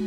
Hey, 0.00 0.06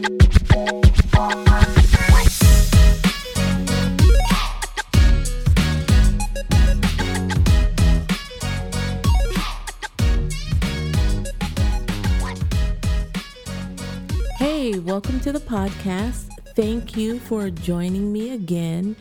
welcome 14.79 15.19
to 15.19 15.31
the 15.31 15.39
podcast. 15.45 16.29
Thank 16.55 16.97
you 16.97 17.19
for 17.19 17.51
joining 17.51 18.11
me 18.11 18.31
again. 18.31 18.95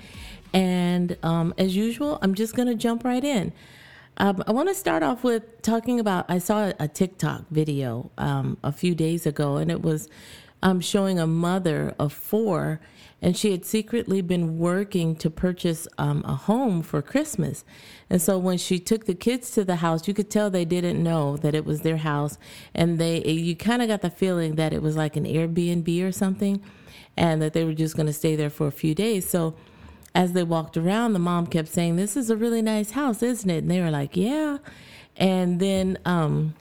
And 0.52 1.16
um, 1.22 1.54
as 1.56 1.74
usual, 1.74 2.18
I'm 2.20 2.34
just 2.34 2.54
going 2.54 2.68
to 2.68 2.74
jump 2.74 3.04
right 3.04 3.24
in. 3.24 3.54
Um, 4.18 4.44
I 4.46 4.52
want 4.52 4.68
to 4.68 4.74
start 4.74 5.02
off 5.02 5.24
with 5.24 5.62
talking 5.62 5.98
about. 5.98 6.26
I 6.28 6.36
saw 6.36 6.74
a 6.78 6.86
TikTok 6.86 7.46
video 7.50 8.10
um, 8.18 8.58
a 8.62 8.72
few 8.72 8.94
days 8.94 9.24
ago, 9.24 9.56
and 9.56 9.70
it 9.70 9.80
was 9.80 10.10
um, 10.62 10.80
showing 10.80 11.18
a 11.18 11.26
mother 11.26 11.94
of 11.98 12.12
four, 12.12 12.80
and 13.20 13.36
she 13.36 13.50
had 13.52 13.64
secretly 13.64 14.20
been 14.20 14.58
working 14.58 15.14
to 15.16 15.30
purchase 15.30 15.86
um, 15.98 16.24
a 16.26 16.34
home 16.34 16.82
for 16.82 17.02
Christmas. 17.02 17.64
And 18.10 18.20
so 18.20 18.36
when 18.38 18.58
she 18.58 18.78
took 18.78 19.06
the 19.06 19.14
kids 19.14 19.50
to 19.52 19.64
the 19.64 19.76
house, 19.76 20.08
you 20.08 20.14
could 20.14 20.30
tell 20.30 20.50
they 20.50 20.64
didn't 20.64 21.02
know 21.02 21.36
that 21.36 21.54
it 21.54 21.64
was 21.64 21.82
their 21.82 21.98
house, 21.98 22.38
and 22.74 22.98
they 22.98 23.24
you 23.24 23.56
kind 23.56 23.82
of 23.82 23.88
got 23.88 24.02
the 24.02 24.10
feeling 24.10 24.56
that 24.56 24.72
it 24.72 24.82
was 24.82 24.96
like 24.96 25.16
an 25.16 25.24
Airbnb 25.24 26.04
or 26.04 26.12
something, 26.12 26.62
and 27.16 27.40
that 27.42 27.52
they 27.52 27.64
were 27.64 27.74
just 27.74 27.96
going 27.96 28.06
to 28.06 28.12
stay 28.12 28.36
there 28.36 28.50
for 28.50 28.66
a 28.66 28.72
few 28.72 28.94
days. 28.94 29.28
So 29.28 29.54
as 30.14 30.32
they 30.32 30.42
walked 30.42 30.76
around, 30.76 31.12
the 31.12 31.18
mom 31.18 31.46
kept 31.46 31.68
saying, 31.68 31.96
This 31.96 32.16
is 32.16 32.30
a 32.30 32.36
really 32.36 32.62
nice 32.62 32.92
house, 32.92 33.22
isn't 33.22 33.48
it? 33.48 33.58
And 33.58 33.70
they 33.70 33.80
were 33.80 33.90
like, 33.90 34.16
Yeah. 34.16 34.58
And 35.16 35.60
then 35.60 35.98
um, 36.04 36.54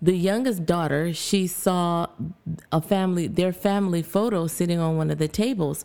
the 0.00 0.16
youngest 0.16 0.66
daughter, 0.66 1.12
she 1.12 1.46
saw 1.46 2.06
a 2.70 2.80
family, 2.80 3.26
their 3.26 3.52
family 3.52 4.02
photo 4.02 4.46
sitting 4.46 4.78
on 4.78 4.96
one 4.96 5.10
of 5.10 5.18
the 5.18 5.28
tables. 5.28 5.84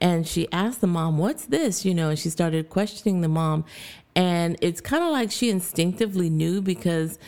And 0.00 0.26
she 0.26 0.50
asked 0.50 0.80
the 0.80 0.86
mom, 0.86 1.18
What's 1.18 1.46
this? 1.46 1.84
You 1.84 1.94
know, 1.94 2.10
and 2.10 2.18
she 2.18 2.30
started 2.30 2.70
questioning 2.70 3.20
the 3.20 3.28
mom. 3.28 3.64
And 4.16 4.56
it's 4.60 4.80
kind 4.80 5.04
of 5.04 5.10
like 5.10 5.30
she 5.30 5.50
instinctively 5.50 6.30
knew 6.30 6.60
because 6.60 7.18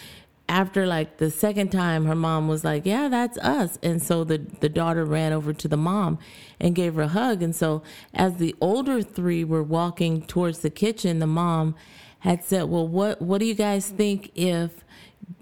after 0.48 0.86
like 0.86 1.18
the 1.18 1.30
second 1.30 1.70
time 1.70 2.04
her 2.04 2.14
mom 2.14 2.48
was 2.48 2.64
like 2.64 2.84
yeah 2.84 3.08
that's 3.08 3.38
us 3.38 3.78
and 3.82 4.02
so 4.02 4.24
the 4.24 4.38
the 4.60 4.68
daughter 4.68 5.04
ran 5.04 5.32
over 5.32 5.52
to 5.52 5.68
the 5.68 5.76
mom 5.76 6.18
and 6.60 6.74
gave 6.74 6.94
her 6.94 7.02
a 7.02 7.08
hug 7.08 7.42
and 7.42 7.54
so 7.54 7.82
as 8.12 8.36
the 8.36 8.54
older 8.60 9.02
three 9.02 9.44
were 9.44 9.62
walking 9.62 10.20
towards 10.20 10.58
the 10.58 10.68
kitchen 10.68 11.20
the 11.20 11.26
mom 11.26 11.74
had 12.18 12.44
said 12.44 12.64
well 12.64 12.86
what 12.86 13.22
what 13.22 13.38
do 13.38 13.46
you 13.46 13.54
guys 13.54 13.88
think 13.88 14.30
if 14.34 14.84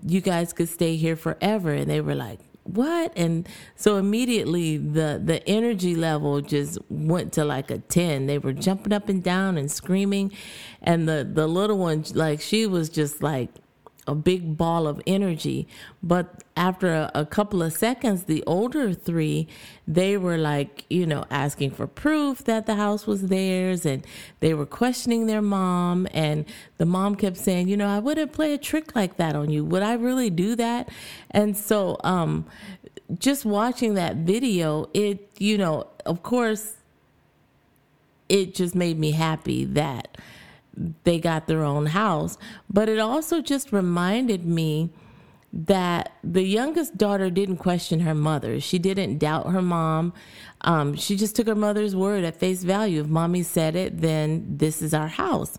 you 0.05 0.20
guys 0.20 0.53
could 0.53 0.69
stay 0.69 0.97
here 0.97 1.17
forever. 1.17 1.73
And 1.73 1.91
they 1.91 2.00
were 2.00 2.14
like 2.14 2.41
what? 2.64 3.12
And 3.17 3.48
so 3.75 3.97
immediately 3.97 4.77
the 4.77 5.20
the 5.22 5.47
energy 5.48 5.95
level 5.95 6.41
just 6.41 6.78
went 6.89 7.33
to 7.34 7.45
like 7.45 7.70
a 7.70 7.78
10 7.78 8.27
they 8.27 8.39
were 8.39 8.53
jumping 8.53 8.92
up 8.92 9.09
and 9.09 9.22
down 9.22 9.56
and 9.59 9.70
screaming. 9.70 10.33
And 10.83 11.09
the 11.09 11.28
the 11.31 11.47
little 11.47 11.78
one 11.78 12.05
like 12.14 12.41
she 12.41 12.67
was 12.67 12.89
just 12.89 13.22
like 13.22 13.50
a 14.06 14.15
big 14.15 14.56
ball 14.56 14.87
of 14.87 15.01
energy. 15.06 15.69
But 16.03 16.43
after 16.56 16.93
a, 16.93 17.11
a, 17.15 17.27
couple 17.27 17.62
of 17.62 17.73
seconds, 17.73 18.25
the 18.25 18.43
older 18.47 18.93
three, 18.93 19.47
they 19.87 20.17
were 20.17 20.39
like, 20.39 20.84
you 20.89 21.06
know, 21.06 21.25
asking 21.31 21.73
for 21.73 21.87
proof 21.87 22.45
that 22.45 22.67
the 22.67 22.77
house 22.77 23.06
was 23.06 23.28
theirs 23.28 23.84
and 23.84 24.05
they 24.41 24.55
were 24.55 24.67
questioning 24.67 25.27
their 25.27 25.43
mom. 25.43 26.09
And 26.12 26.45
the 26.78 26.87
mom 26.87 27.15
kept 27.15 27.37
saying, 27.37 27.69
you 27.69 27.77
know, 27.77 27.89
I 27.89 27.98
wouldn't 27.98 28.33
play 28.33 28.55
a 28.55 28.59
trick 28.59 28.97
like 28.97 29.17
that 29.17 29.37
on 29.37 29.51
you. 29.51 29.65
Would 29.65 29.83
I 29.83 29.95
really 29.95 30.31
do 30.31 30.56
that? 30.56 30.89
And 31.31 31.56
so, 31.56 31.98
um, 32.03 32.47
just 33.19 33.45
watching 33.45 33.95
that 33.95 34.17
video, 34.17 34.89
it, 34.95 35.28
you 35.39 35.59
know, 35.59 35.89
of 36.06 36.23
course, 36.23 36.77
it 38.28 38.55
just 38.55 38.75
made 38.75 38.98
me 38.98 39.11
happy 39.11 39.65
that 39.65 40.17
they 41.05 41.19
got 41.19 41.47
their 41.47 41.65
own 41.65 41.87
house. 41.87 42.39
But 42.69 42.89
it 42.89 42.99
also 42.99 43.41
just 43.41 43.72
reminded 43.72 44.44
me 44.44 44.91
that 45.53 46.12
the 46.22 46.43
youngest 46.43 46.97
daughter 46.97 47.28
didn't 47.28 47.56
question 47.56 48.00
her 48.00 48.15
mother. 48.15 48.61
She 48.61 48.78
didn't 48.78 49.19
doubt 49.19 49.50
her 49.50 49.62
mom. 49.62 50.12
Um, 50.61 50.94
she 50.94 51.17
just 51.17 51.34
took 51.34 51.49
her 51.49 51.56
mother's 51.56 51.97
word 51.97 52.22
at 52.22 52.37
face 52.37 52.62
value. 52.62 53.00
If 53.00 53.09
mommy 53.09 53.43
said 53.43 53.75
it, 53.75 54.00
then 54.00 54.44
this 54.59 54.81
is 54.81 54.94
our 54.94 55.09
house. 55.09 55.59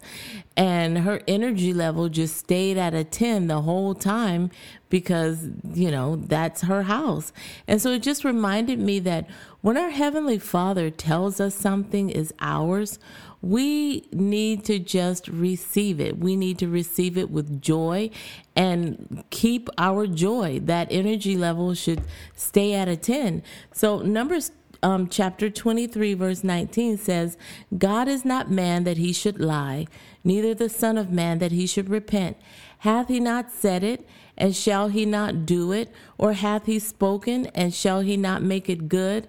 And 0.55 0.99
her 0.99 1.21
energy 1.27 1.73
level 1.73 2.07
just 2.07 2.37
stayed 2.37 2.77
at 2.77 2.93
a 2.93 3.03
10 3.03 3.47
the 3.47 3.61
whole 3.61 3.93
time 3.93 4.49
because, 4.89 5.49
you 5.73 5.91
know, 5.91 6.15
that's 6.15 6.61
her 6.61 6.83
house. 6.83 7.33
And 7.67 7.81
so 7.81 7.91
it 7.91 8.01
just 8.01 8.23
reminded 8.23 8.79
me 8.79 8.99
that 8.99 9.29
when 9.61 9.75
our 9.75 9.89
Heavenly 9.89 10.39
Father 10.39 10.89
tells 10.89 11.41
us 11.41 11.55
something 11.55 12.09
is 12.09 12.33
ours, 12.39 12.97
we 13.41 14.07
need 14.11 14.63
to 14.65 14.77
just 14.77 15.27
receive 15.27 15.99
it. 15.99 16.17
We 16.19 16.35
need 16.35 16.59
to 16.59 16.67
receive 16.67 17.17
it 17.17 17.31
with 17.31 17.61
joy 17.61 18.11
and 18.55 19.23
keep 19.29 19.69
our 19.77 20.05
joy. 20.05 20.59
That 20.63 20.87
energy 20.91 21.35
level 21.35 21.73
should 21.73 22.03
stay 22.35 22.73
at 22.73 22.87
a 22.87 22.95
10. 22.95 23.41
So, 23.71 23.99
Numbers 23.99 24.51
um, 24.83 25.07
chapter 25.07 25.49
23, 25.49 26.13
verse 26.13 26.43
19 26.43 26.97
says, 26.97 27.37
God 27.77 28.07
is 28.07 28.25
not 28.25 28.49
man 28.51 28.83
that 28.83 28.97
he 28.97 29.13
should 29.13 29.39
lie, 29.39 29.87
neither 30.23 30.53
the 30.53 30.69
Son 30.69 30.97
of 30.97 31.11
Man 31.11 31.39
that 31.39 31.51
he 31.51 31.67
should 31.67 31.89
repent. 31.89 32.37
Hath 32.79 33.07
he 33.07 33.19
not 33.19 33.51
said 33.51 33.83
it, 33.83 34.07
and 34.37 34.55
shall 34.55 34.87
he 34.87 35.05
not 35.05 35.45
do 35.45 35.71
it? 35.71 35.91
Or 36.17 36.33
hath 36.33 36.65
he 36.65 36.79
spoken, 36.79 37.47
and 37.47 37.73
shall 37.73 38.01
he 38.01 38.17
not 38.17 38.41
make 38.41 38.69
it 38.69 38.89
good? 38.89 39.27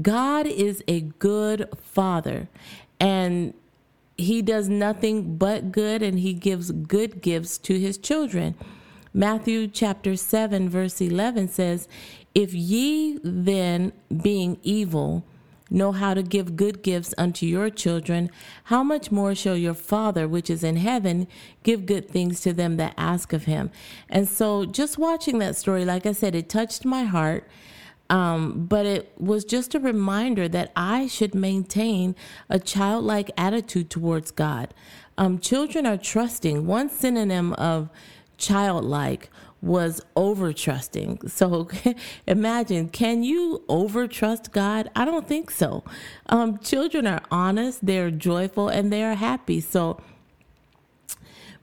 God 0.00 0.46
is 0.46 0.82
a 0.88 1.00
good 1.00 1.68
father, 1.80 2.48
and 3.02 3.52
he 4.16 4.40
does 4.42 4.68
nothing 4.68 5.36
but 5.36 5.72
good 5.72 6.02
and 6.02 6.20
he 6.20 6.32
gives 6.32 6.70
good 6.70 7.20
gifts 7.20 7.58
to 7.58 7.78
his 7.78 7.98
children. 7.98 8.54
Matthew 9.12 9.66
chapter 9.66 10.14
7 10.14 10.68
verse 10.68 11.00
11 11.00 11.48
says, 11.48 11.88
"If 12.32 12.54
ye 12.54 13.18
then 13.24 13.92
being 14.22 14.56
evil 14.62 15.24
know 15.68 15.90
how 15.90 16.14
to 16.14 16.22
give 16.22 16.54
good 16.54 16.82
gifts 16.82 17.12
unto 17.18 17.44
your 17.44 17.70
children, 17.70 18.30
how 18.64 18.84
much 18.84 19.10
more 19.10 19.34
shall 19.34 19.56
your 19.56 19.74
Father 19.74 20.28
which 20.28 20.48
is 20.48 20.62
in 20.62 20.76
heaven 20.76 21.26
give 21.64 21.86
good 21.86 22.08
things 22.08 22.40
to 22.42 22.52
them 22.52 22.76
that 22.76 22.94
ask 22.96 23.32
of 23.32 23.46
him?" 23.46 23.70
And 24.08 24.28
so 24.28 24.64
just 24.64 24.96
watching 24.96 25.38
that 25.38 25.56
story, 25.56 25.84
like 25.84 26.06
I 26.06 26.12
said, 26.12 26.36
it 26.36 26.48
touched 26.48 26.84
my 26.84 27.02
heart 27.02 27.48
um, 28.12 28.66
but 28.66 28.84
it 28.84 29.10
was 29.16 29.42
just 29.42 29.74
a 29.74 29.80
reminder 29.80 30.46
that 30.46 30.70
I 30.76 31.06
should 31.06 31.34
maintain 31.34 32.14
a 32.50 32.58
childlike 32.58 33.30
attitude 33.38 33.88
towards 33.88 34.30
God. 34.30 34.74
Um, 35.16 35.38
children 35.38 35.86
are 35.86 35.96
trusting. 35.96 36.66
One 36.66 36.90
synonym 36.90 37.54
of 37.54 37.88
childlike 38.36 39.30
was 39.62 40.02
over 40.14 40.52
trusting. 40.52 41.20
So 41.28 41.68
imagine, 42.26 42.90
can 42.90 43.22
you 43.22 43.64
over 43.66 44.06
trust 44.06 44.52
God? 44.52 44.90
I 44.94 45.06
don't 45.06 45.26
think 45.26 45.50
so. 45.50 45.82
Um, 46.26 46.58
children 46.58 47.06
are 47.06 47.22
honest, 47.30 47.86
they're 47.86 48.10
joyful, 48.10 48.68
and 48.68 48.92
they're 48.92 49.14
happy. 49.14 49.60
So 49.62 49.98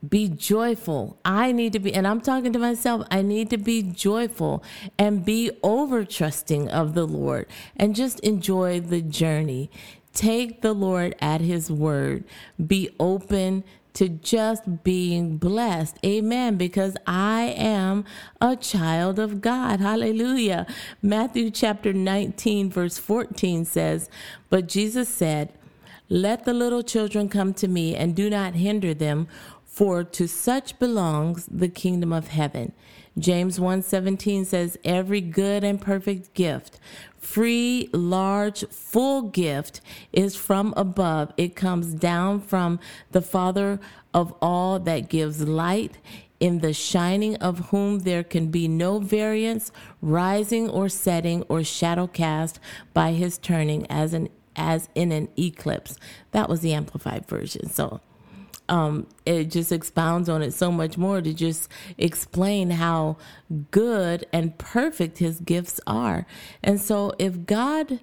be 0.07 0.29
joyful. 0.29 1.19
I 1.25 1.51
need 1.51 1.73
to 1.73 1.79
be, 1.79 1.93
and 1.93 2.07
I'm 2.07 2.21
talking 2.21 2.53
to 2.53 2.59
myself, 2.59 3.05
I 3.11 3.21
need 3.21 3.49
to 3.49 3.57
be 3.57 3.81
joyful 3.81 4.63
and 4.97 5.25
be 5.25 5.51
over 5.61 6.05
trusting 6.05 6.69
of 6.69 6.93
the 6.93 7.05
Lord 7.05 7.47
and 7.75 7.95
just 7.95 8.19
enjoy 8.21 8.79
the 8.79 9.01
journey. 9.01 9.69
Take 10.13 10.61
the 10.61 10.73
Lord 10.73 11.15
at 11.19 11.41
His 11.41 11.69
word. 11.69 12.23
Be 12.65 12.89
open 12.99 13.63
to 13.93 14.07
just 14.07 14.83
being 14.83 15.37
blessed. 15.37 15.97
Amen. 16.05 16.55
Because 16.55 16.95
I 17.05 17.53
am 17.57 18.05
a 18.39 18.55
child 18.55 19.19
of 19.19 19.41
God. 19.41 19.79
Hallelujah. 19.79 20.65
Matthew 21.01 21.51
chapter 21.51 21.91
19, 21.91 22.69
verse 22.69 22.97
14 22.97 23.65
says, 23.65 24.09
But 24.49 24.67
Jesus 24.67 25.09
said, 25.09 25.53
Let 26.07 26.45
the 26.45 26.53
little 26.53 26.83
children 26.83 27.29
come 27.29 27.53
to 27.55 27.67
me 27.67 27.95
and 27.95 28.15
do 28.15 28.29
not 28.29 28.55
hinder 28.55 28.93
them 28.93 29.27
for 29.79 30.03
to 30.03 30.27
such 30.27 30.77
belongs 30.77 31.47
the 31.49 31.69
kingdom 31.69 32.11
of 32.11 32.27
heaven. 32.27 32.73
James 33.17 33.61
1:17 33.61 34.43
says 34.43 34.77
every 34.83 35.21
good 35.21 35.63
and 35.63 35.79
perfect 35.79 36.33
gift, 36.33 36.81
free, 37.17 37.89
large, 37.93 38.67
full 38.67 39.21
gift 39.21 39.79
is 40.11 40.35
from 40.35 40.73
above. 40.75 41.31
It 41.37 41.55
comes 41.55 41.93
down 41.93 42.41
from 42.41 42.77
the 43.11 43.21
Father 43.21 43.79
of 44.13 44.33
all 44.41 44.79
that 44.79 45.07
gives 45.07 45.47
light 45.47 45.97
in 46.41 46.59
the 46.59 46.73
shining 46.73 47.37
of 47.37 47.69
whom 47.69 47.99
there 47.99 48.25
can 48.25 48.47
be 48.47 48.67
no 48.67 48.99
variance, 48.99 49.71
rising 50.01 50.69
or 50.69 50.89
setting 50.89 51.41
or 51.43 51.63
shadow 51.63 52.05
cast 52.05 52.59
by 52.93 53.13
his 53.13 53.37
turning 53.37 53.87
as 53.89 54.13
an 54.13 54.27
as 54.57 54.89
in 54.93 55.13
an 55.13 55.29
eclipse. 55.37 55.95
That 56.31 56.49
was 56.49 56.59
the 56.59 56.73
amplified 56.73 57.25
version. 57.25 57.69
So 57.69 58.01
um, 58.69 59.07
it 59.25 59.45
just 59.45 59.71
expounds 59.71 60.29
on 60.29 60.41
it 60.41 60.53
so 60.53 60.71
much 60.71 60.97
more 60.97 61.21
to 61.21 61.33
just 61.33 61.69
explain 61.97 62.71
how 62.71 63.17
good 63.71 64.25
and 64.31 64.57
perfect 64.57 65.17
his 65.17 65.39
gifts 65.39 65.79
are. 65.87 66.25
And 66.63 66.79
so 66.79 67.13
if 67.19 67.45
God 67.45 67.99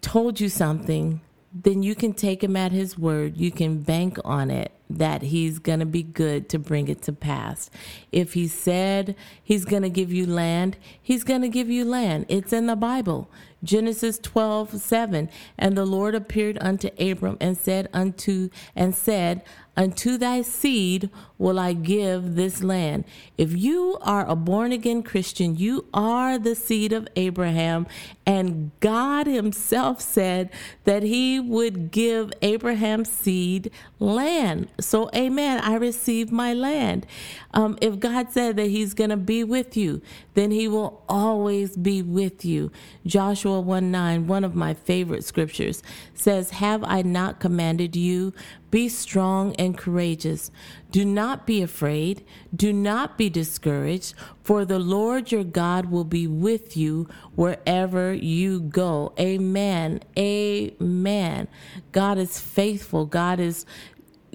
told 0.00 0.40
you 0.40 0.48
something, 0.48 1.20
then 1.52 1.82
you 1.82 1.94
can 1.94 2.12
take 2.12 2.44
him 2.44 2.56
at 2.56 2.70
his 2.70 2.98
word. 2.98 3.36
You 3.36 3.50
can 3.50 3.80
bank 3.80 4.18
on 4.24 4.50
it 4.50 4.72
that 4.88 5.22
he's 5.22 5.58
going 5.58 5.80
to 5.80 5.86
be 5.86 6.02
good 6.02 6.48
to 6.50 6.58
bring 6.58 6.88
it 6.88 7.02
to 7.02 7.12
pass. 7.12 7.70
If 8.12 8.34
he 8.34 8.46
said 8.46 9.16
he's 9.42 9.64
going 9.64 9.82
to 9.82 9.88
give 9.88 10.12
you 10.12 10.26
land, 10.26 10.76
he's 11.00 11.24
going 11.24 11.42
to 11.42 11.48
give 11.48 11.68
you 11.68 11.84
land. 11.84 12.26
It's 12.28 12.52
in 12.52 12.66
the 12.66 12.76
Bible. 12.76 13.28
Genesis 13.66 14.18
12, 14.18 14.80
7. 14.80 15.28
And 15.58 15.76
the 15.76 15.84
Lord 15.84 16.14
appeared 16.14 16.56
unto 16.60 16.88
Abram 16.98 17.36
and 17.40 17.58
said 17.58 17.88
unto, 17.92 18.48
and 18.74 18.94
said, 18.94 19.42
Unto 19.76 20.16
thy 20.16 20.40
seed 20.40 21.10
will 21.38 21.58
I 21.58 21.74
give 21.74 22.34
this 22.34 22.62
land. 22.62 23.04
If 23.36 23.54
you 23.54 23.98
are 24.00 24.26
a 24.26 24.34
born 24.34 24.72
again 24.72 25.02
Christian, 25.02 25.56
you 25.56 25.84
are 25.92 26.38
the 26.38 26.54
seed 26.54 26.94
of 26.94 27.06
Abraham. 27.14 27.86
And 28.24 28.70
God 28.80 29.26
Himself 29.26 30.00
said 30.00 30.50
that 30.84 31.02
He 31.02 31.38
would 31.38 31.90
give 31.90 32.32
Abraham's 32.40 33.10
seed 33.10 33.70
land. 33.98 34.68
So, 34.80 35.10
amen. 35.14 35.60
I 35.60 35.74
receive 35.74 36.32
my 36.32 36.54
land. 36.54 37.06
Um, 37.52 37.76
if 37.82 38.00
God 38.00 38.32
said 38.32 38.56
that 38.56 38.68
He's 38.68 38.94
going 38.94 39.10
to 39.10 39.16
be 39.16 39.44
with 39.44 39.76
you, 39.76 40.00
then 40.34 40.50
He 40.50 40.68
will 40.68 41.04
always 41.06 41.76
be 41.76 42.00
with 42.00 42.44
you. 42.46 42.72
Joshua 43.04 43.60
1 43.60 43.90
9, 43.90 44.26
one 44.26 44.42
of 44.42 44.54
my 44.54 44.72
favorite 44.72 45.24
scriptures, 45.24 45.82
says, 46.14 46.50
Have 46.50 46.82
I 46.82 47.02
not 47.02 47.40
commanded 47.40 47.94
you? 47.94 48.32
Be 48.76 48.90
strong 48.90 49.56
and 49.56 49.74
courageous. 49.74 50.50
Do 50.90 51.02
not 51.02 51.46
be 51.46 51.62
afraid. 51.62 52.22
Do 52.54 52.74
not 52.74 53.16
be 53.16 53.30
discouraged, 53.30 54.12
for 54.42 54.66
the 54.66 54.78
Lord 54.78 55.32
your 55.32 55.44
God 55.44 55.86
will 55.86 56.04
be 56.04 56.26
with 56.26 56.76
you 56.76 57.08
wherever 57.34 58.12
you 58.12 58.60
go. 58.60 59.14
Amen. 59.18 60.00
Amen. 60.18 61.48
God 61.92 62.18
is 62.18 62.38
faithful. 62.38 63.06
God 63.06 63.40
is 63.40 63.64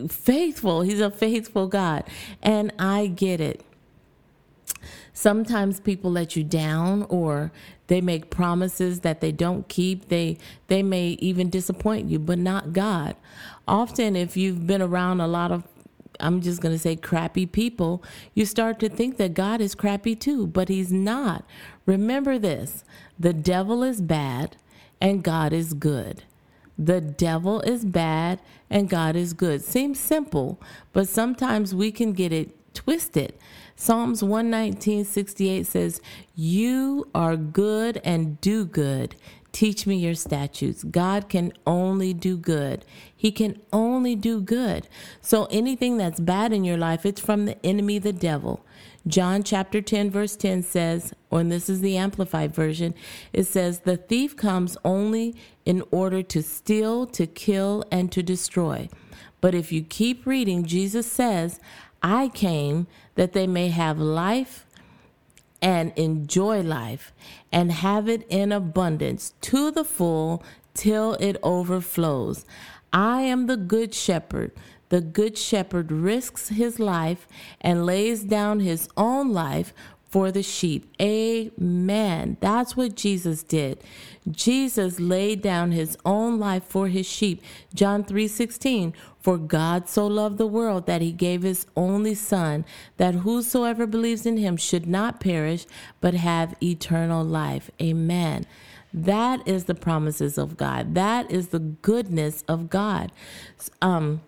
faithful. 0.10 0.82
He's 0.82 1.02
a 1.02 1.12
faithful 1.12 1.68
God. 1.68 2.04
And 2.42 2.74
I 2.80 3.06
get 3.06 3.40
it. 3.42 3.64
Sometimes 5.14 5.80
people 5.80 6.10
let 6.10 6.36
you 6.36 6.44
down 6.44 7.04
or 7.04 7.52
they 7.88 8.02
make 8.02 8.30
promises 8.30 9.02
that 9.02 9.22
they 9.22 9.32
don't 9.32 9.68
keep. 9.68 10.08
They 10.08 10.38
they 10.68 10.82
may 10.82 11.10
even 11.20 11.50
disappoint 11.50 12.10
you, 12.10 12.20
but 12.20 12.40
not 12.40 12.74
God. 12.74 13.16
Often 13.68 14.16
if 14.16 14.36
you've 14.36 14.66
been 14.68 14.82
around 14.82 15.22
a 15.22 15.28
lot 15.28 15.52
of 15.52 15.64
I'm 16.20 16.42
just 16.42 16.62
going 16.62 16.76
to 16.76 16.80
say 16.80 16.96
crappy 16.96 17.46
people, 17.46 18.04
you 18.36 18.46
start 18.46 18.80
to 18.80 18.90
think 18.90 19.18
that 19.18 19.34
God 19.34 19.60
is 19.60 19.74
crappy 19.74 20.16
too, 20.16 20.46
but 20.46 20.70
he's 20.70 20.92
not. 20.92 21.44
Remember 21.86 22.38
this. 22.38 22.84
The 23.20 23.34
devil 23.34 23.82
is 23.82 24.02
bad 24.02 24.56
and 25.00 25.24
God 25.24 25.52
is 25.52 25.74
good. 25.74 26.24
The 26.78 27.02
devil 27.02 27.62
is 27.62 27.86
bad 27.86 28.40
and 28.70 28.90
God 28.90 29.16
is 29.16 29.34
good. 29.34 29.64
Seems 29.64 30.00
simple, 30.00 30.60
but 30.94 31.08
sometimes 31.08 31.76
we 31.76 31.92
can 31.92 32.14
get 32.14 32.32
it 32.32 32.56
twisted. 32.74 33.34
Psalms 33.76 34.22
119:68 34.24 35.66
says, 35.66 36.02
"You 36.36 37.08
are 37.14 37.36
good 37.36 38.00
and 38.04 38.40
do 38.42 38.66
good. 38.66 39.16
Teach 39.52 39.86
me 39.86 39.98
your 39.98 40.16
statutes." 40.16 40.84
God 40.84 41.30
can 41.30 41.54
only 41.68 42.14
do 42.14 42.38
good. 42.38 42.86
He 43.16 43.32
can 43.32 43.60
only 43.72 44.16
do 44.16 44.40
good. 44.40 44.88
So 45.22 45.46
anything 45.52 45.98
that's 45.98 46.20
bad 46.20 46.54
in 46.54 46.64
your 46.64 46.78
life, 46.78 47.06
it's 47.06 47.22
from 47.22 47.46
the 47.46 47.64
enemy, 47.66 48.00
the 48.00 48.14
devil. 48.14 48.62
John 49.08 49.42
chapter 49.44 49.82
10 49.82 50.12
verse 50.12 50.36
10 50.36 50.62
says, 50.62 51.14
or 51.32 51.44
this 51.44 51.70
is 51.70 51.82
the 51.82 51.98
amplified 51.98 52.54
version, 52.54 52.94
it 53.34 53.46
says, 53.46 53.80
"The 53.80 53.98
thief 53.98 54.36
comes 54.36 54.78
only 54.86 55.36
in 55.66 55.84
order 55.92 56.22
to 56.22 56.44
steal, 56.44 57.08
to 57.08 57.26
kill 57.26 57.84
and 57.92 58.12
to 58.12 58.22
destroy." 58.22 58.90
But 59.42 59.56
if 59.56 59.72
you 59.72 59.82
keep 59.82 60.28
reading, 60.28 60.66
Jesus 60.66 61.08
says, 61.08 61.60
I 62.04 62.30
came 62.30 62.88
that 63.16 63.34
they 63.34 63.48
may 63.48 63.70
have 63.70 64.00
life 64.00 64.66
and 65.62 65.94
enjoy 65.96 66.62
life 66.62 67.14
and 67.52 67.72
have 67.72 68.10
it 68.10 68.26
in 68.30 68.52
abundance 68.52 69.34
to 69.42 69.72
the 69.72 69.84
full 69.84 70.44
till 70.74 71.14
it 71.16 71.38
overflows. 71.44 72.46
I 72.92 73.22
am 73.22 73.48
the 73.48 73.58
good 73.58 73.94
shepherd. 73.94 74.52
The 74.90 75.02
good 75.02 75.38
shepherd 75.38 75.92
risks 75.92 76.50
his 76.50 76.80
life 76.80 77.28
and 77.62 77.86
lays 77.86 78.24
down 78.24 78.60
his 78.60 78.90
own 78.98 79.32
life 79.32 79.74
for 80.12 80.30
the 80.30 80.44
sheep. 80.44 80.94
Amen. 81.02 82.36
That's 82.42 82.76
what 82.76 82.96
Jesus 82.96 83.44
did. 83.44 83.82
Jesus 84.30 85.00
laid 85.00 85.42
down 85.42 85.72
his 85.72 85.98
own 86.06 86.38
life 86.38 86.66
for 86.66 86.90
his 86.90 87.06
sheep. 87.06 87.42
John 87.74 88.04
3:16 88.04 88.94
For 89.18 89.38
God 89.38 89.88
so 89.88 90.06
loved 90.06 90.38
the 90.38 90.46
world 90.46 90.86
that 90.86 91.02
he 91.02 91.14
gave 91.14 91.44
his 91.44 91.66
only 91.78 92.14
son 92.14 92.66
that 92.98 93.16
whosoever 93.24 93.88
believes 93.88 94.26
in 94.26 94.36
him 94.36 94.58
should 94.58 94.86
not 94.86 95.22
perish 95.22 95.66
but 96.02 96.14
have 96.14 96.56
eternal 96.62 97.24
life. 97.24 97.72
Amen. 97.82 98.46
That 98.94 99.48
is 99.48 99.64
the 99.64 99.76
promises 99.76 100.38
of 100.38 100.58
God. 100.58 100.94
That 100.94 101.32
is 101.32 101.48
the 101.48 101.60
goodness 101.60 102.44
of 102.50 102.70
God. 102.70 103.14
Um 103.82 104.22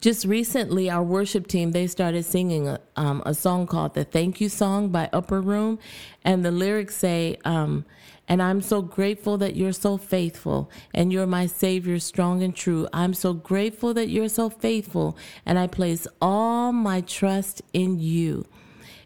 just 0.00 0.24
recently 0.24 0.90
our 0.90 1.02
worship 1.02 1.46
team 1.46 1.72
they 1.72 1.86
started 1.86 2.24
singing 2.24 2.68
a, 2.68 2.80
um, 2.96 3.22
a 3.24 3.34
song 3.34 3.66
called 3.66 3.94
the 3.94 4.04
thank 4.04 4.40
you 4.40 4.48
song 4.48 4.88
by 4.88 5.08
upper 5.12 5.40
room. 5.40 5.78
And 6.24 6.44
the 6.44 6.50
lyrics 6.50 6.96
say 6.96 7.38
um, 7.44 7.84
and 8.28 8.42
i'm 8.42 8.60
so 8.60 8.82
grateful 8.82 9.38
that 9.38 9.56
you're 9.56 9.72
so 9.72 9.96
faithful 9.96 10.70
and 10.92 11.12
you're 11.12 11.26
my 11.26 11.46
savior 11.46 11.98
strong 11.98 12.42
and 12.42 12.54
true. 12.54 12.88
I'm 12.92 13.14
so 13.14 13.32
grateful 13.32 13.94
that 13.94 14.08
you're 14.08 14.28
so 14.28 14.50
faithful 14.50 15.16
and 15.44 15.58
i 15.58 15.66
place 15.66 16.06
all 16.20 16.72
my 16.72 17.00
trust 17.00 17.62
in 17.72 17.98
you. 17.98 18.46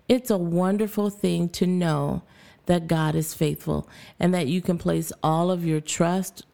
It's 0.09 0.31
a 0.31 0.39
wonderful 0.39 1.11
thing 1.11 1.49
to 1.51 1.67
know 1.67 2.23
that 2.67 2.89
god 2.89 3.15
is 3.15 3.35
faithful 3.35 3.89
and 4.19 4.35
that 4.35 4.47
you 4.49 4.61
can 4.61 4.79
place 4.79 5.13
all 5.23 5.51
of 5.51 5.65
your 5.65 5.81
trust 5.81 6.45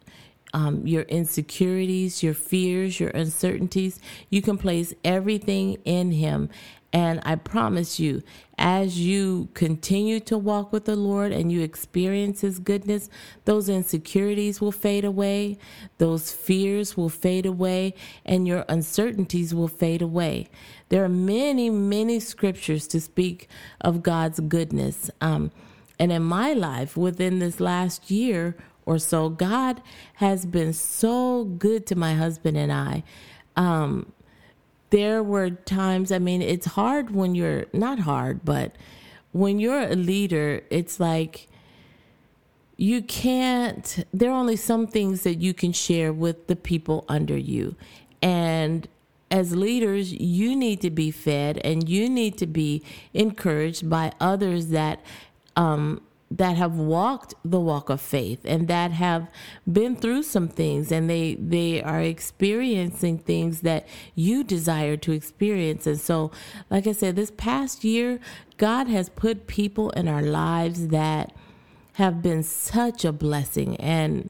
um, 0.56 0.86
your 0.86 1.02
insecurities, 1.02 2.22
your 2.22 2.32
fears, 2.32 2.98
your 2.98 3.10
uncertainties. 3.10 4.00
You 4.30 4.40
can 4.40 4.56
place 4.56 4.94
everything 5.04 5.76
in 5.84 6.12
Him. 6.12 6.48
And 6.94 7.20
I 7.24 7.34
promise 7.34 8.00
you, 8.00 8.22
as 8.56 8.98
you 8.98 9.50
continue 9.52 10.18
to 10.20 10.38
walk 10.38 10.72
with 10.72 10.86
the 10.86 10.96
Lord 10.96 11.30
and 11.30 11.52
you 11.52 11.60
experience 11.60 12.40
His 12.40 12.58
goodness, 12.58 13.10
those 13.44 13.68
insecurities 13.68 14.58
will 14.58 14.72
fade 14.72 15.04
away, 15.04 15.58
those 15.98 16.32
fears 16.32 16.96
will 16.96 17.10
fade 17.10 17.44
away, 17.44 17.92
and 18.24 18.48
your 18.48 18.64
uncertainties 18.66 19.54
will 19.54 19.68
fade 19.68 20.00
away. 20.00 20.48
There 20.88 21.04
are 21.04 21.08
many, 21.10 21.68
many 21.68 22.18
scriptures 22.18 22.86
to 22.88 23.00
speak 23.02 23.46
of 23.82 24.02
God's 24.02 24.40
goodness. 24.40 25.10
Um, 25.20 25.50
and 25.98 26.10
in 26.10 26.22
my 26.22 26.54
life, 26.54 26.96
within 26.96 27.40
this 27.40 27.60
last 27.60 28.10
year 28.10 28.56
or 28.86 28.98
so. 28.98 29.28
God 29.28 29.82
has 30.14 30.46
been 30.46 30.72
so 30.72 31.44
good 31.44 31.86
to 31.88 31.96
my 31.96 32.14
husband 32.14 32.56
and 32.56 32.72
I. 32.72 33.02
Um, 33.56 34.12
there 34.90 35.22
were 35.22 35.50
times, 35.50 36.12
I 36.12 36.18
mean, 36.18 36.40
it's 36.40 36.66
hard 36.66 37.10
when 37.10 37.34
you're 37.34 37.66
not 37.72 37.98
hard, 37.98 38.44
but 38.44 38.76
when 39.32 39.58
you're 39.58 39.82
a 39.82 39.96
leader, 39.96 40.62
it's 40.70 41.00
like 41.00 41.48
you 42.76 43.02
can't, 43.02 44.04
there 44.14 44.30
are 44.30 44.38
only 44.38 44.56
some 44.56 44.86
things 44.86 45.22
that 45.22 45.36
you 45.36 45.52
can 45.52 45.72
share 45.72 46.12
with 46.12 46.46
the 46.46 46.56
people 46.56 47.04
under 47.08 47.36
you. 47.36 47.74
And 48.22 48.88
as 49.30 49.56
leaders, 49.56 50.12
you 50.12 50.54
need 50.54 50.80
to 50.82 50.90
be 50.90 51.10
fed 51.10 51.58
and 51.64 51.88
you 51.88 52.08
need 52.08 52.38
to 52.38 52.46
be 52.46 52.82
encouraged 53.12 53.90
by 53.90 54.12
others 54.20 54.68
that 54.68 55.00
um, 55.56 56.00
that 56.30 56.56
have 56.56 56.76
walked 56.76 57.34
the 57.44 57.60
walk 57.60 57.88
of 57.88 58.00
faith 58.00 58.40
and 58.44 58.66
that 58.68 58.90
have 58.90 59.28
been 59.70 59.94
through 59.94 60.22
some 60.22 60.48
things 60.48 60.90
and 60.90 61.08
they 61.08 61.34
they 61.36 61.80
are 61.82 62.02
experiencing 62.02 63.18
things 63.18 63.60
that 63.60 63.86
you 64.14 64.42
desire 64.42 64.96
to 64.96 65.12
experience. 65.12 65.86
And 65.86 66.00
so 66.00 66.32
like 66.68 66.86
i 66.86 66.92
said 66.92 67.14
this 67.14 67.32
past 67.36 67.84
year 67.84 68.18
god 68.56 68.88
has 68.88 69.08
put 69.08 69.46
people 69.46 69.90
in 69.90 70.08
our 70.08 70.22
lives 70.22 70.88
that 70.88 71.32
have 71.96 72.20
been 72.20 72.42
such 72.42 73.04
a 73.04 73.12
blessing. 73.12 73.76
And 73.76 74.28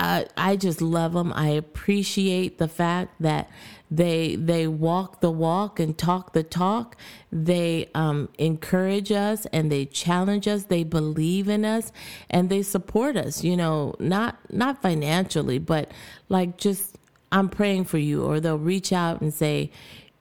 I, 0.00 0.26
I 0.34 0.56
just 0.56 0.80
love 0.80 1.12
them. 1.12 1.30
I 1.34 1.50
appreciate 1.50 2.56
the 2.56 2.68
fact 2.68 3.20
that 3.20 3.50
they 3.90 4.34
they 4.36 4.66
walk 4.66 5.20
the 5.20 5.30
walk 5.30 5.78
and 5.78 5.96
talk 5.98 6.32
the 6.32 6.42
talk. 6.42 6.96
They 7.30 7.90
um, 7.94 8.30
encourage 8.38 9.12
us 9.12 9.46
and 9.52 9.70
they 9.70 9.84
challenge 9.84 10.48
us. 10.48 10.64
They 10.64 10.84
believe 10.84 11.48
in 11.48 11.66
us 11.66 11.92
and 12.30 12.48
they 12.48 12.62
support 12.62 13.16
us. 13.16 13.44
You 13.44 13.58
know, 13.58 13.94
not 13.98 14.38
not 14.50 14.80
financially, 14.80 15.58
but 15.58 15.90
like 16.30 16.56
just 16.56 16.96
I'm 17.30 17.50
praying 17.50 17.84
for 17.84 17.98
you, 17.98 18.22
or 18.22 18.40
they'll 18.40 18.58
reach 18.58 18.94
out 18.94 19.20
and 19.20 19.34
say, 19.34 19.70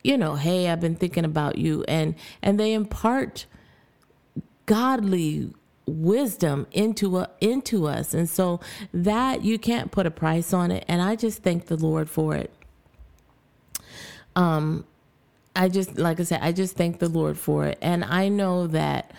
you 0.04 0.18
know, 0.18 0.36
hey, 0.36 0.70
I've 0.70 0.82
been 0.82 0.96
thinking 0.96 1.24
about 1.24 1.58
you, 1.58 1.86
and 1.88 2.16
and 2.42 2.60
they 2.60 2.74
impart 2.74 3.46
godly 4.66 5.54
wisdom 5.89 6.67
into 6.72 7.17
uh, 7.17 7.27
into 7.41 7.88
us, 7.88 8.13
and 8.13 8.29
so 8.29 8.60
that 8.93 9.43
you 9.43 9.60
can't 9.60 9.91
put 9.91 10.05
a 10.05 10.12
price 10.12 10.53
on 10.53 10.72
it, 10.72 10.86
and 10.88 11.01
I 11.01 11.15
just 11.15 11.43
thank 11.43 11.65
the 11.65 11.77
Lord 11.77 12.10
for 12.10 12.36
it. 12.36 12.51
Um, 14.36 14.86
I 15.55 15.67
just 15.67 15.98
like 15.98 16.19
I 16.19 16.24
said, 16.24 16.39
I 16.41 16.51
just 16.51 16.75
thank 16.75 17.00
the 17.00 17.10
Lord 17.10 17.38
for 17.38 17.65
it, 17.65 17.77
and 17.81 18.03
I 18.05 18.29
know 18.29 18.67
that 18.67 19.12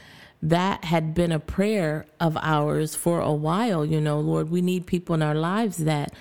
that 0.43 0.85
had 0.85 1.15
been 1.15 1.33
a 1.33 1.39
prayer 1.39 2.07
of 2.19 2.37
ours 2.39 2.95
for 2.95 3.21
a 3.21 3.33
while. 3.33 3.85
You 3.85 4.01
know, 4.01 4.21
Lord, 4.21 4.51
we 4.51 4.63
need 4.63 4.87
people 4.87 5.15
in 5.15 5.23
our 5.23 5.35
lives 5.35 5.79
that, 5.79 6.15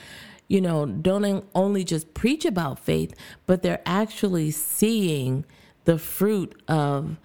you 0.47 0.59
know, 0.59 0.85
don't 0.85 1.45
only 1.55 1.83
just 1.83 2.13
preach 2.13 2.43
about 2.43 2.79
faith, 2.79 3.15
but 3.45 3.61
they're 3.61 3.81
actually 3.85 4.51
seeing 4.51 5.45
the 5.85 5.97
fruit 5.97 6.61
of 6.67 7.17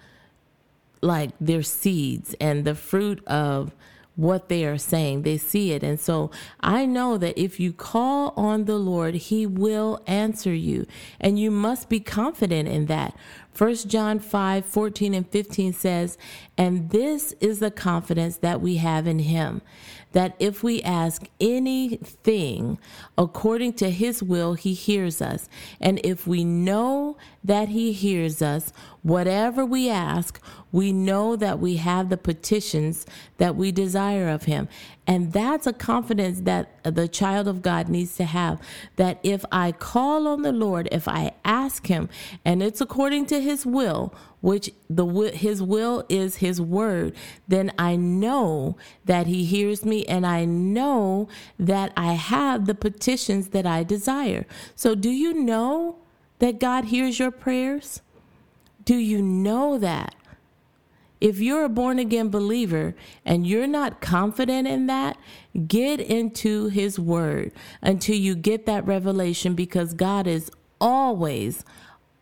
like 1.05 1.31
their 1.39 1.63
seeds 1.63 2.35
and 2.41 2.65
the 2.65 2.75
fruit 2.75 3.25
of 3.27 3.73
what 4.15 4.47
they 4.47 4.65
are 4.65 4.77
saying. 4.77 5.21
They 5.21 5.37
see 5.37 5.71
it. 5.71 5.83
And 5.83 5.99
so 5.99 6.31
I 6.61 6.85
know 6.85 7.17
that 7.17 7.37
if 7.37 7.59
you 7.59 7.73
call 7.73 8.33
on 8.37 8.65
the 8.65 8.77
Lord, 8.77 9.15
he 9.15 9.45
will 9.45 10.01
answer 10.07 10.53
you. 10.53 10.85
And 11.19 11.37
you 11.37 11.51
must 11.51 11.89
be 11.89 11.99
confident 11.99 12.67
in 12.69 12.85
that. 12.87 13.15
1 13.57 13.75
John 13.87 14.19
5 14.19 14.65
14 14.65 15.13
and 15.13 15.29
15 15.29 15.73
says, 15.73 16.17
And 16.57 16.89
this 16.89 17.33
is 17.39 17.59
the 17.59 17.71
confidence 17.71 18.37
that 18.37 18.61
we 18.61 18.77
have 18.77 19.07
in 19.07 19.19
him, 19.19 19.61
that 20.15 20.33
if 20.39 20.63
we 20.63 20.81
ask 20.81 21.23
anything 21.41 22.79
according 23.17 23.73
to 23.73 23.89
his 23.89 24.23
will, 24.23 24.53
he 24.53 24.73
hears 24.73 25.21
us. 25.21 25.49
And 25.81 25.99
if 26.05 26.25
we 26.25 26.45
know 26.45 27.17
that 27.43 27.67
he 27.67 27.91
hears 27.91 28.41
us, 28.41 28.71
whatever 29.03 29.65
we 29.65 29.89
ask, 29.89 30.41
we 30.71 30.93
know 30.93 31.35
that 31.35 31.59
we 31.59 31.75
have 31.75 32.07
the 32.07 32.15
petitions 32.15 33.05
that 33.39 33.57
we 33.57 33.73
desire 33.73 34.29
of 34.29 34.43
him. 34.43 34.69
And 35.05 35.33
that's 35.33 35.67
a 35.67 35.73
confidence 35.73 36.41
that 36.41 36.81
the 36.83 37.09
child 37.09 37.49
of 37.49 37.61
God 37.61 37.89
needs 37.89 38.15
to 38.15 38.23
have 38.23 38.61
that 38.95 39.19
if 39.21 39.43
I 39.51 39.73
call 39.73 40.29
on 40.29 40.43
the 40.43 40.53
Lord, 40.53 40.87
if 40.93 41.09
I 41.09 41.33
ask 41.43 41.87
him, 41.87 42.07
and 42.45 42.63
it's 42.63 42.79
according 42.79 43.25
to 43.27 43.41
his 43.41 43.65
will, 43.65 44.15
which 44.41 44.71
the 44.89 45.05
his 45.33 45.61
will 45.61 46.05
is 46.09 46.37
his 46.37 46.61
word, 46.61 47.15
then 47.47 47.71
I 47.77 47.95
know 47.95 48.77
that 49.05 49.27
he 49.27 49.45
hears 49.45 49.83
me 49.83 50.05
and 50.05 50.25
I 50.25 50.45
know 50.45 51.27
that 51.59 51.91
I 51.97 52.13
have 52.13 52.65
the 52.65 52.75
petitions 52.75 53.49
that 53.49 53.65
I 53.65 53.83
desire. 53.83 54.45
So 54.75 54.95
do 54.95 55.09
you 55.09 55.33
know 55.33 55.97
that 56.39 56.59
God 56.59 56.85
hears 56.85 57.19
your 57.19 57.31
prayers? 57.31 58.01
Do 58.83 58.95
you 58.95 59.21
know 59.21 59.77
that? 59.79 60.15
If 61.21 61.39
you're 61.39 61.63
a 61.63 61.69
born 61.69 61.97
again 61.97 62.29
believer 62.29 62.93
and 63.25 63.47
you're 63.47 63.67
not 63.67 64.01
confident 64.01 64.67
in 64.67 64.87
that, 64.87 65.17
get 65.67 65.99
into 65.99 66.67
His 66.67 66.99
Word 66.99 67.51
until 67.81 68.15
you 68.15 68.35
get 68.35 68.65
that 68.65 68.85
revelation 68.85 69.55
because 69.55 69.93
God 69.93 70.27
is 70.27 70.51
always, 70.79 71.63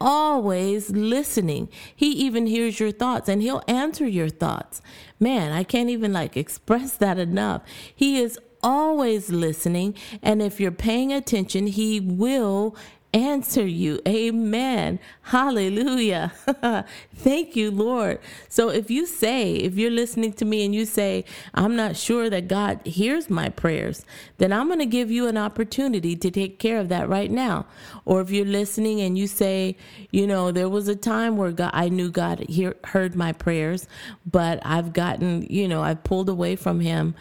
always 0.04 0.90
listening. 0.90 1.70
He 1.96 2.12
even 2.12 2.46
hears 2.46 2.80
your 2.80 2.92
thoughts 2.92 3.30
and 3.30 3.42
He'll 3.42 3.64
answer 3.68 4.06
your 4.06 4.30
thoughts. 4.30 4.82
Man, 5.20 5.54
I 5.54 5.64
can't 5.64 5.90
even 5.90 6.12
like 6.12 6.36
express 6.36 6.98
that 6.98 7.18
enough. 7.18 7.64
He 7.96 8.20
is 8.20 8.38
always 8.62 9.30
listening. 9.30 9.96
And 10.22 10.42
if 10.42 10.60
you're 10.60 10.72
paying 10.72 11.12
attention, 11.14 11.68
He 11.68 12.00
will 12.00 12.76
answer 13.14 13.66
you. 13.66 14.00
Amen. 14.08 15.00
Hallelujah. 15.22 16.34
Thank 17.16 17.56
you, 17.56 17.70
Lord. 17.70 18.20
So 18.50 18.70
if 18.70 18.90
you 18.90 19.06
say, 19.06 19.56
if 19.56 19.76
you're 19.76 19.92
listening 19.92 20.34
to 20.34 20.46
me 20.46 20.66
and 20.66 20.74
you 20.74 20.86
say, 20.86 21.24
I'm 21.54 21.76
not 21.76 21.96
sure 21.96 22.30
that 22.30 22.48
God 22.48 22.82
hears 22.86 23.30
my 23.30 23.50
prayers, 23.50 24.06
then 24.40 24.52
I'm 24.52 24.68
going 24.68 24.80
to 24.80 24.86
give 24.86 25.12
you 25.12 25.28
an 25.28 25.38
opportunity 25.38 26.16
to 26.16 26.32
take 26.32 26.58
care 26.58 26.80
of 26.80 26.90
that 26.90 27.08
right 27.08 27.30
now. 27.30 27.66
Or 28.06 28.22
if 28.22 28.32
you're 28.32 28.46
listening 28.46 29.00
and 29.02 29.18
you 29.18 29.28
say, 29.28 29.78
you 30.12 30.26
know, 30.26 30.52
there 30.52 30.70
was 30.70 30.88
a 30.88 30.96
time 30.96 31.38
where 31.38 31.52
God, 31.52 31.72
I 31.74 31.90
knew 31.90 32.10
God 32.10 32.40
hear, 32.50 32.76
heard 32.86 33.16
my 33.16 33.32
prayers, 33.32 33.88
but 34.26 34.60
I've 34.66 34.92
gotten, 34.92 35.44
you 35.44 35.68
know, 35.68 35.84
I've 35.84 36.04
pulled 36.04 36.30
away 36.30 36.56
from 36.56 36.80
him 36.80 37.16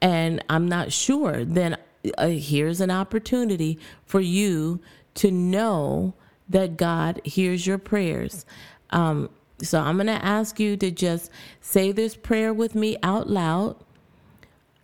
and 0.00 0.44
I'm 0.48 0.68
not 0.68 0.92
sure, 0.92 1.44
then 1.44 1.76
uh, 2.18 2.28
here's 2.28 2.80
an 2.80 2.90
opportunity 2.90 3.78
for 4.04 4.20
you 4.20 4.80
to 5.14 5.30
know 5.30 6.14
that 6.48 6.76
God 6.76 7.20
hears 7.24 7.66
your 7.66 7.78
prayers. 7.78 8.44
Um, 8.90 9.30
so 9.62 9.80
I'm 9.80 9.96
going 9.96 10.06
to 10.06 10.24
ask 10.24 10.58
you 10.58 10.76
to 10.76 10.90
just 10.90 11.30
say 11.60 11.92
this 11.92 12.16
prayer 12.16 12.52
with 12.52 12.74
me 12.74 12.96
out 13.02 13.30
loud, 13.30 13.76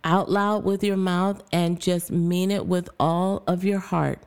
out 0.04 0.30
loud 0.30 0.64
with 0.64 0.84
your 0.84 0.96
mouth, 0.96 1.42
and 1.52 1.80
just 1.80 2.10
mean 2.10 2.50
it 2.50 2.66
with 2.66 2.88
all 2.98 3.42
of 3.46 3.64
your 3.64 3.80
heart. 3.80 4.22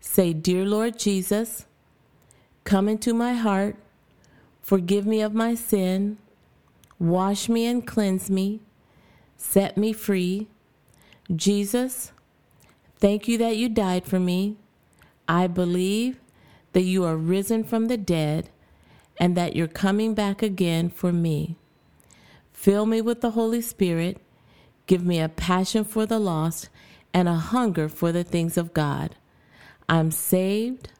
Say, 0.00 0.34
Dear 0.34 0.66
Lord 0.66 0.98
Jesus, 0.98 1.64
come 2.64 2.88
into 2.88 3.14
my 3.14 3.32
heart, 3.32 3.76
forgive 4.60 5.06
me 5.06 5.22
of 5.22 5.32
my 5.32 5.54
sin, 5.54 6.18
wash 6.98 7.48
me 7.48 7.66
and 7.66 7.86
cleanse 7.86 8.30
me, 8.30 8.60
set 9.36 9.78
me 9.78 9.92
free. 9.94 10.48
Jesus, 11.34 12.12
thank 12.96 13.26
you 13.26 13.38
that 13.38 13.56
you 13.56 13.70
died 13.70 14.04
for 14.04 14.20
me. 14.20 14.58
I 15.28 15.46
believe 15.46 16.18
that 16.72 16.82
you 16.82 17.04
are 17.04 17.16
risen 17.16 17.64
from 17.64 17.86
the 17.86 17.96
dead 17.96 18.50
and 19.18 19.36
that 19.36 19.54
you're 19.54 19.68
coming 19.68 20.14
back 20.14 20.42
again 20.42 20.90
for 20.90 21.12
me. 21.12 21.56
Fill 22.52 22.86
me 22.86 23.00
with 23.00 23.20
the 23.20 23.30
Holy 23.30 23.60
Spirit. 23.60 24.18
Give 24.86 25.04
me 25.04 25.20
a 25.20 25.28
passion 25.28 25.84
for 25.84 26.04
the 26.06 26.18
lost 26.18 26.68
and 27.12 27.28
a 27.28 27.34
hunger 27.34 27.88
for 27.88 28.10
the 28.10 28.24
things 28.24 28.56
of 28.58 28.74
God. 28.74 29.14
I'm 29.88 30.10
saved. 30.10 30.90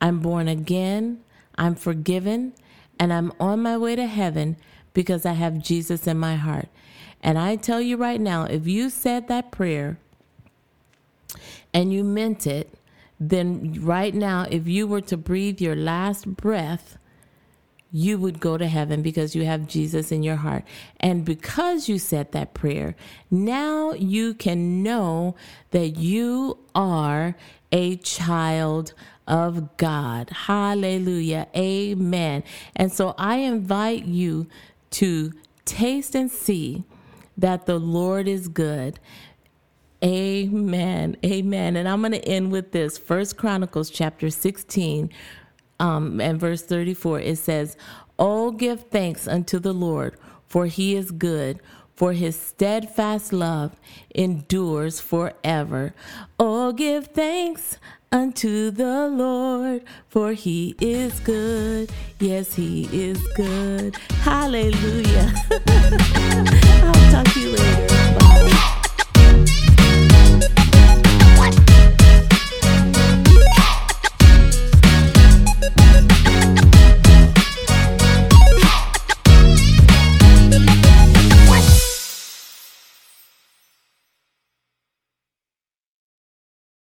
I'm 0.00 0.20
born 0.20 0.48
again. 0.48 1.22
I'm 1.56 1.74
forgiven. 1.74 2.52
And 2.98 3.12
I'm 3.12 3.32
on 3.40 3.62
my 3.62 3.76
way 3.76 3.96
to 3.96 4.06
heaven 4.06 4.56
because 4.92 5.24
I 5.24 5.32
have 5.32 5.58
Jesus 5.58 6.06
in 6.06 6.18
my 6.18 6.36
heart. 6.36 6.68
And 7.22 7.38
I 7.38 7.56
tell 7.56 7.80
you 7.80 7.96
right 7.96 8.20
now, 8.20 8.44
if 8.44 8.66
you 8.66 8.90
said 8.90 9.28
that 9.28 9.50
prayer 9.50 9.98
and 11.72 11.92
you 11.92 12.04
meant 12.04 12.46
it, 12.46 12.72
then 13.20 13.78
right 13.80 14.14
now, 14.14 14.46
if 14.50 14.66
you 14.66 14.86
were 14.86 15.00
to 15.02 15.16
breathe 15.16 15.60
your 15.60 15.76
last 15.76 16.36
breath, 16.36 16.98
you 17.90 18.18
would 18.18 18.40
go 18.40 18.58
to 18.58 18.66
heaven 18.66 19.02
because 19.02 19.36
you 19.36 19.44
have 19.44 19.68
Jesus 19.68 20.10
in 20.10 20.24
your 20.24 20.36
heart. 20.36 20.64
And 20.98 21.24
because 21.24 21.88
you 21.88 21.98
said 22.00 22.32
that 22.32 22.52
prayer, 22.52 22.96
now 23.30 23.92
you 23.92 24.34
can 24.34 24.82
know 24.82 25.36
that 25.70 25.90
you 25.90 26.58
are 26.74 27.36
a 27.70 27.96
child 27.98 28.94
of 29.28 29.76
God. 29.76 30.30
Hallelujah. 30.30 31.46
Amen. 31.56 32.42
And 32.74 32.92
so 32.92 33.14
I 33.16 33.36
invite 33.36 34.06
you 34.06 34.48
to 34.90 35.32
taste 35.64 36.16
and 36.16 36.30
see 36.30 36.82
that 37.36 37.66
the 37.66 37.78
Lord 37.78 38.28
is 38.28 38.48
good. 38.48 38.98
Amen. 40.04 41.16
Amen. 41.24 41.76
And 41.76 41.88
I'm 41.88 42.00
going 42.00 42.12
to 42.12 42.24
end 42.28 42.52
with 42.52 42.72
this. 42.72 42.98
First 42.98 43.36
Chronicles 43.38 43.88
chapter 43.88 44.28
16 44.28 45.10
um, 45.80 46.20
and 46.20 46.38
verse 46.38 46.62
34. 46.62 47.20
It 47.20 47.38
says, 47.38 47.76
Oh, 48.18 48.50
give 48.50 48.82
thanks 48.84 49.26
unto 49.26 49.58
the 49.58 49.72
Lord, 49.72 50.16
for 50.46 50.66
he 50.66 50.94
is 50.94 51.10
good, 51.10 51.58
for 51.96 52.12
his 52.12 52.38
steadfast 52.38 53.32
love 53.32 53.72
endures 54.14 55.00
forever. 55.00 55.94
Oh, 56.38 56.72
give 56.72 57.08
thanks 57.08 57.78
unto 58.12 58.70
the 58.70 59.08
Lord, 59.08 59.82
for 60.08 60.32
he 60.32 60.76
is 60.80 61.18
good. 61.20 61.90
Yes, 62.20 62.54
he 62.54 62.88
is 62.92 63.20
good. 63.34 63.96
Hallelujah. 64.20 65.32
I'll 65.50 67.10
talk 67.10 67.32
to 67.32 67.40
you 67.40 67.50
later. 67.50 68.18
Bye. 68.18 68.63